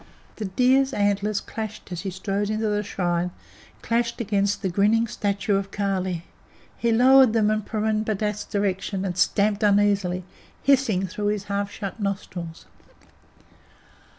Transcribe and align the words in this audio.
The 0.37 0.45
deer's 0.45 0.93
antlers 0.93 1.39
clashed 1.39 1.91
as 1.91 2.01
he 2.01 2.09
strode 2.09 2.49
into 2.49 2.65
the 2.67 2.81
shrine, 2.81 3.29
clashed 3.83 4.19
against 4.19 4.63
the 4.63 4.69
grinning 4.69 5.05
statue 5.05 5.53
of 5.57 5.69
Kali. 5.69 6.23
He 6.75 6.91
lowered 6.91 7.33
them 7.33 7.51
in 7.51 7.61
Purun 7.61 8.03
Bhagat's 8.03 8.45
direction 8.45 9.05
and 9.05 9.15
stamped 9.15 9.61
uneasily, 9.61 10.23
hissing 10.63 11.05
through 11.05 11.27
his 11.27 11.43
half 11.43 11.69
shut 11.69 11.99
nostrils. 11.99 12.65